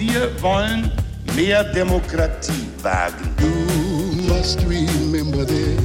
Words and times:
Wir 0.00 0.30
wollen 0.40 0.90
mehr 1.36 1.62
Demokratie 1.74 2.66
wagen. 2.80 3.36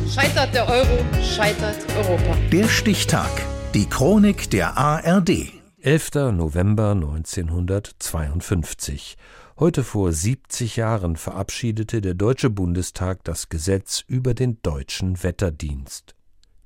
Scheitert 0.10 0.54
der 0.54 0.70
Euro, 0.70 1.04
scheitert 1.22 1.76
Europa. 1.98 2.38
Der 2.50 2.70
Stichtag. 2.70 3.30
Die 3.74 3.90
Chronik 3.90 4.50
der 4.52 4.78
ARD. 4.78 5.52
11. 5.82 6.14
November 6.32 6.92
1952. 6.92 9.18
Heute 9.60 9.84
vor 9.84 10.14
70 10.14 10.78
Jahren 10.78 11.18
verabschiedete 11.18 12.00
der 12.00 12.14
Deutsche 12.14 12.50
Bundestag 12.50 13.22
das 13.26 13.50
Gesetz 13.50 14.06
über 14.08 14.34
den 14.34 14.62
deutschen 14.62 15.24
Wetterdienst. 15.24 16.16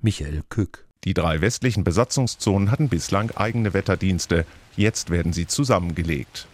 Michael 0.02 0.44
Kück. 0.50 0.86
Die 1.04 1.16
drei 1.16 1.42
westlichen 1.42 1.84
Besatzungszonen 1.84 2.70
hatten 2.70 2.90
bislang 2.90 3.32
eigene 3.32 3.74
Wetterdienste. 3.74 4.46
Jetzt 4.76 5.10
werden 5.10 5.34
sie 5.34 5.48
zusammengelegt. 5.48 6.48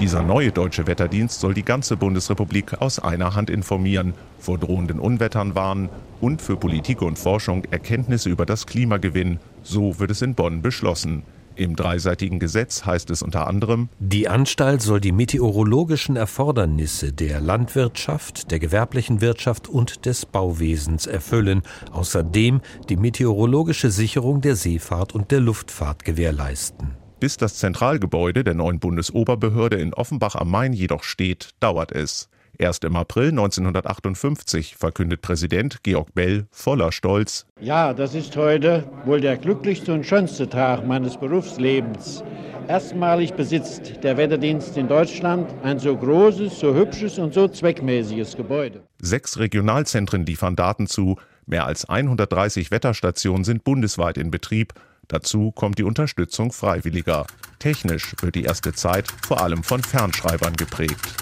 Dieser 0.00 0.22
neue 0.22 0.50
deutsche 0.50 0.86
Wetterdienst 0.86 1.40
soll 1.40 1.54
die 1.54 1.64
ganze 1.64 1.96
Bundesrepublik 1.96 2.80
aus 2.80 2.98
einer 2.98 3.34
Hand 3.34 3.50
informieren, 3.50 4.14
vor 4.38 4.58
drohenden 4.58 4.98
Unwettern 4.98 5.54
warnen 5.54 5.90
und 6.20 6.42
für 6.42 6.56
Politik 6.56 7.02
und 7.02 7.18
Forschung 7.18 7.64
Erkenntnisse 7.70 8.30
über 8.30 8.46
das 8.46 8.66
Klima 8.66 8.96
gewinnen. 8.96 9.38
So 9.62 9.98
wird 10.00 10.10
es 10.10 10.22
in 10.22 10.34
Bonn 10.34 10.62
beschlossen. 10.62 11.22
Im 11.54 11.76
dreiseitigen 11.76 12.38
Gesetz 12.38 12.86
heißt 12.86 13.10
es 13.10 13.22
unter 13.22 13.46
anderem, 13.46 13.90
die 13.98 14.26
Anstalt 14.26 14.80
soll 14.80 15.00
die 15.00 15.12
meteorologischen 15.12 16.16
Erfordernisse 16.16 17.12
der 17.12 17.40
Landwirtschaft, 17.40 18.50
der 18.50 18.58
gewerblichen 18.58 19.20
Wirtschaft 19.20 19.68
und 19.68 20.06
des 20.06 20.24
Bauwesens 20.24 21.06
erfüllen, 21.06 21.62
außerdem 21.92 22.62
die 22.88 22.96
meteorologische 22.96 23.90
Sicherung 23.90 24.40
der 24.40 24.56
Seefahrt 24.56 25.14
und 25.14 25.30
der 25.30 25.40
Luftfahrt 25.40 26.04
gewährleisten. 26.04 27.01
Bis 27.22 27.36
das 27.36 27.54
Zentralgebäude 27.54 28.42
der 28.42 28.54
neuen 28.54 28.80
Bundesoberbehörde 28.80 29.76
in 29.76 29.94
Offenbach 29.94 30.34
am 30.34 30.50
Main 30.50 30.72
jedoch 30.72 31.04
steht, 31.04 31.50
dauert 31.60 31.92
es. 31.92 32.28
Erst 32.58 32.82
im 32.82 32.96
April 32.96 33.28
1958 33.28 34.74
verkündet 34.74 35.22
Präsident 35.22 35.84
Georg 35.84 36.12
Bell 36.14 36.48
voller 36.50 36.90
Stolz: 36.90 37.46
Ja, 37.60 37.94
das 37.94 38.16
ist 38.16 38.36
heute 38.36 38.90
wohl 39.04 39.20
der 39.20 39.36
glücklichste 39.36 39.94
und 39.94 40.04
schönste 40.04 40.48
Tag 40.48 40.84
meines 40.84 41.16
Berufslebens. 41.16 42.24
Erstmalig 42.66 43.34
besitzt 43.34 44.02
der 44.02 44.16
Wetterdienst 44.16 44.76
in 44.76 44.88
Deutschland 44.88 45.48
ein 45.62 45.78
so 45.78 45.96
großes, 45.96 46.58
so 46.58 46.74
hübsches 46.74 47.20
und 47.20 47.34
so 47.34 47.46
zweckmäßiges 47.46 48.36
Gebäude. 48.36 48.82
Sechs 49.00 49.38
Regionalzentren 49.38 50.26
liefern 50.26 50.56
Daten 50.56 50.88
zu, 50.88 51.20
mehr 51.46 51.66
als 51.66 51.88
130 51.88 52.72
Wetterstationen 52.72 53.44
sind 53.44 53.62
bundesweit 53.62 54.18
in 54.18 54.32
Betrieb 54.32 54.74
Dazu 55.08 55.50
kommt 55.52 55.78
die 55.78 55.82
Unterstützung 55.82 56.52
Freiwilliger. 56.52 57.26
Technisch 57.58 58.14
wird 58.20 58.34
die 58.34 58.44
erste 58.44 58.72
Zeit 58.72 59.08
vor 59.26 59.40
allem 59.42 59.62
von 59.62 59.82
Fernschreibern 59.82 60.54
geprägt. 60.56 61.14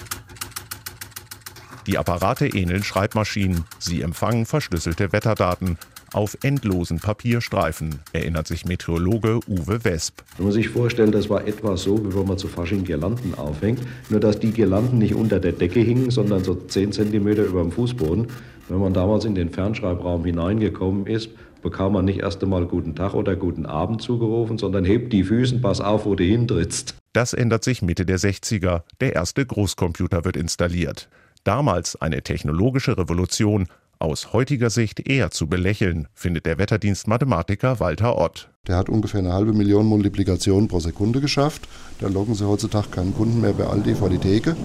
Die 1.87 1.99
Apparate 1.99 2.47
ähneln 2.47 2.85
Schreibmaschinen. 2.85 3.65
Sie 3.79 4.03
empfangen 4.03 4.47
verschlüsselte 4.47 5.13
Wetterdaten 5.13 5.79
auf 6.13 6.37
endlosen 6.43 6.99
Papierstreifen, 6.99 8.01
erinnert 8.13 8.47
sich 8.47 8.65
Meteorologe 8.65 9.41
Uwe 9.47 9.85
Wesp. 9.85 10.23
Man 10.39 10.47
muss 10.47 10.55
sich 10.55 10.69
vorstellen, 10.69 11.13
das 11.13 11.31
war 11.31 11.47
etwa 11.47 11.77
so, 11.77 12.05
wie 12.05 12.15
wenn 12.15 12.27
man 12.27 12.39
zu 12.39 12.49
Fasching 12.49 12.85
Girlanden 12.85 13.35
aufhängt, 13.35 13.81
nur 14.09 14.21
dass 14.21 14.39
die 14.39 14.51
Girlanden 14.51 14.99
nicht 14.99 15.15
unter 15.15 15.41
der 15.41 15.53
Decke 15.53 15.81
hingen, 15.81 16.11
sondern 16.11 16.43
so 16.45 16.55
10 16.55 16.93
cm 16.93 17.27
über 17.29 17.63
dem 17.63 17.73
Fußboden. 17.73 18.27
Wenn 18.69 18.79
man 18.79 18.95
damals 18.95 19.25
in 19.25 19.35
den 19.35 19.51
Fernschreibraum 19.51 20.25
hineingekommen 20.25 21.07
ist, 21.07 21.31
bekam 21.63 21.93
man 21.93 22.05
nicht 22.05 22.21
erst 22.21 22.43
einmal 22.43 22.67
guten 22.67 22.95
Tag 22.95 23.15
oder 23.15 23.37
guten 23.37 23.67
Abend 23.67 24.03
zugerufen, 24.03 24.59
sondern 24.59 24.85
hebt 24.85 25.13
die 25.13 25.25
Füßen, 25.25 25.61
pass 25.61 25.81
auf, 25.81 26.07
wo 26.07 26.15
du 26.15 26.25
hintrittst. 26.25 26.95
Das 27.13 27.33
ändert 27.33 27.65
sich 27.65 27.83
Mitte 27.83 28.07
der 28.07 28.19
60er. 28.19 28.83
Der 29.01 29.15
erste 29.15 29.45
Großcomputer 29.45 30.25
wird 30.25 30.37
installiert. 30.37 31.09
Damals 31.45 32.01
eine 32.01 32.23
technologische 32.23 32.99
Revolution, 32.99 33.67
aus 33.99 34.33
heutiger 34.33 34.71
Sicht 34.71 35.09
eher 35.09 35.31
zu 35.31 35.47
belächeln, 35.47 36.09
findet 36.15 36.47
der 36.47 36.59
Wetterdienst-Mathematiker 36.59 37.81
Walter 37.81 38.17
Ott. 38.17 38.49
Der 38.67 38.77
hat 38.77 38.89
ungefähr 38.89 39.21
eine 39.21 39.33
halbe 39.33 39.53
Million 39.53 39.87
Multiplikationen 39.87 40.69
pro 40.69 40.81
Sekunde 40.81 41.21
geschafft. 41.21 41.69
Da 41.99 42.09
locken 42.09 42.35
Sie 42.35 42.47
heutzutage 42.47 42.89
keinen 42.89 43.15
Kunden 43.15 43.41
mehr 43.41 43.53
bei 43.53 43.67
Aldi 43.67 43.95
vor 43.95 44.09
die 44.09 44.19
Theke. 44.19 44.57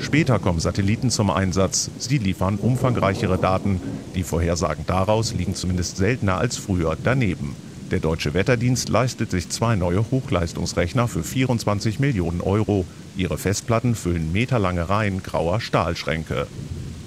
Später 0.00 0.38
kommen 0.38 0.60
Satelliten 0.60 1.10
zum 1.10 1.30
Einsatz. 1.30 1.90
Sie 1.98 2.18
liefern 2.18 2.56
umfangreichere 2.56 3.38
Daten. 3.38 3.80
Die 4.14 4.22
Vorhersagen 4.22 4.84
daraus 4.86 5.34
liegen 5.34 5.54
zumindest 5.54 5.98
seltener 5.98 6.38
als 6.38 6.56
früher 6.56 6.96
daneben. 7.02 7.54
Der 7.90 7.98
Deutsche 7.98 8.34
Wetterdienst 8.34 8.88
leistet 8.88 9.30
sich 9.30 9.48
zwei 9.50 9.76
neue 9.76 10.10
Hochleistungsrechner 10.10 11.08
für 11.08 11.22
24 11.22 12.00
Millionen 12.00 12.40
Euro. 12.40 12.86
Ihre 13.16 13.36
Festplatten 13.36 13.94
füllen 13.94 14.32
meterlange 14.32 14.88
Reihen 14.88 15.22
grauer 15.22 15.60
Stahlschränke. 15.60 16.46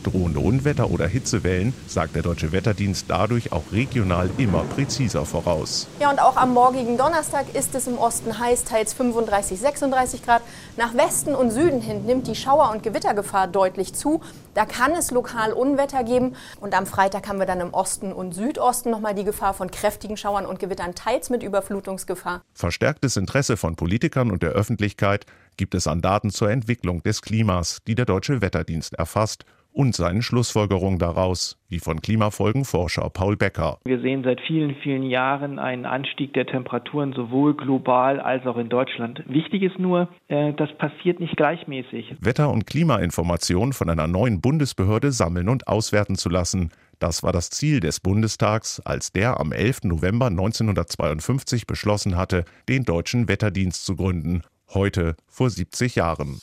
Drohende 0.04 0.40
Unwetter 0.40 0.92
oder 0.92 1.08
Hitzewellen 1.08 1.74
sagt 1.88 2.16
der 2.16 2.22
Deutsche 2.22 2.52
Wetterdienst 2.52 3.06
dadurch 3.08 3.52
auch 3.52 3.64
regional 3.72 4.30
immer 4.38 4.64
präziser 4.64 5.26
voraus. 5.26 5.88
Ja, 6.00 6.12
und 6.12 6.20
auch 6.20 6.38
am 6.38 6.54
morgigen 6.54 6.98
Donnerstag 6.98 7.56
ist 7.56 7.74
es 7.74 7.88
im 7.88 7.98
Osten 7.98 8.38
heiß, 8.38 8.66
teils 8.66 8.94
35, 8.94 9.60
36 9.60 10.24
Grad. 10.24 10.42
Nach 10.78 10.94
Westen 10.96 11.34
und 11.34 11.52
Süden 11.52 11.82
hin 11.82 12.06
nimmt 12.06 12.28
die 12.28 12.36
Schauer- 12.36 12.72
und 12.72 12.84
Gewittergefahr 12.84 13.48
deutlich 13.48 13.94
zu. 13.94 14.22
Da 14.54 14.66
kann 14.66 14.92
es 14.92 15.12
lokal 15.12 15.54
Unwetter 15.54 16.04
geben. 16.04 16.36
Und 16.60 16.76
am 16.76 16.86
Freitag 16.86 17.28
haben 17.28 17.40
wir 17.40 17.46
dann 17.46 17.62
im 17.62 17.74
Osten 17.74 18.14
und 18.14 18.34
Südosten 18.34 18.92
nochmal 18.92 19.16
die 19.16 19.24
Gefahr 19.24 19.54
von 19.54 19.72
kräftigen 19.72 20.18
Schauern 20.18 20.46
und 20.46 20.60
Gewittern, 20.60 20.94
teils 20.94 21.30
mit 21.30 21.42
Überflutungsgefahr. 21.42 22.42
Verstärktes 22.54 23.18
Interesse 23.18 23.58
von 23.58 23.76
Politikern 23.76 24.32
und 24.32 24.44
der 24.44 24.52
Öffentlichkeit 24.52 25.26
gibt 25.58 25.76
es 25.76 25.88
an 25.88 26.02
Daten 26.02 26.30
zur 26.30 26.52
Entwicklung 26.52 27.02
des 27.04 27.22
Klimas, 27.22 27.80
die 27.88 27.96
der 27.96 28.06
Deutsche 28.06 28.42
Wetterdienst 28.42 28.94
erfasst 28.96 29.46
und 29.74 29.96
seinen 29.96 30.22
Schlussfolgerungen 30.22 31.00
daraus, 31.00 31.58
wie 31.68 31.80
von 31.80 32.02
Klimafolgenforscher 32.02 33.10
Paul 33.10 33.36
Becker. 33.36 33.80
Wir 33.84 34.00
sehen 34.00 34.24
seit 34.24 34.40
vielen, 34.42 34.76
vielen 34.76 35.04
Jahren 35.04 35.60
einen 35.60 35.86
Anstieg 35.86 36.34
der 36.34 36.46
Temperaturen 36.46 37.14
sowohl 37.14 37.56
global 37.56 38.20
als 38.20 38.46
auch 38.46 38.58
in 38.58 38.70
Deutschland. 38.70 39.24
Wichtig 39.28 39.64
ist 39.64 39.80
nur, 39.80 40.08
äh, 40.28 40.54
das 40.54 40.72
passiert 40.78 41.20
nicht 41.20 41.36
gleichmäßig. 41.36 42.16
Wetter- 42.22 42.52
und 42.52 42.68
Klimainformationen 42.68 43.74
von 43.74 43.90
einer 43.90 44.08
neuen 44.08 44.40
Bundesbehörde 44.40 45.12
sammeln 45.12 45.50
und 45.50 45.68
auswerten 45.68 46.16
zu 46.16 46.30
lassen. 46.30 46.72
Das 47.00 47.24
war 47.24 47.34
das 47.34 47.50
Ziel 47.50 47.80
des 47.80 48.00
Bundestags, 48.00 48.80
als 48.80 49.12
der 49.12 49.40
am 49.40 49.52
11. 49.52 49.80
November 49.86 50.28
1952 50.28 51.68
beschlossen 51.68 52.16
hatte, 52.16 52.46
den 52.70 52.84
Deutschen 52.84 53.28
Wetterdienst 53.28 53.86
zu 53.86 53.96
gründen 53.96 54.44
heute 54.74 55.16
vor 55.28 55.50
70 55.50 55.96
Jahren. 55.96 56.40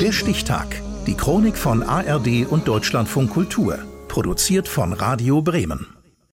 Der 0.00 0.12
Stichtag. 0.12 0.82
Die 1.06 1.14
Chronik 1.14 1.56
von 1.56 1.82
ARD 1.82 2.46
und 2.48 2.68
Deutschlandfunk 2.68 3.30
Kultur. 3.30 3.78
Produziert 4.08 4.68
von 4.68 4.92
Radio 4.92 5.42
Bremen. 5.42 6.01